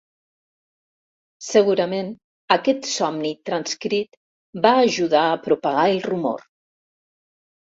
[1.47, 2.09] Segurament
[2.57, 4.19] aquest somni transcrit
[4.67, 6.45] va ajudar a propagar el rumor.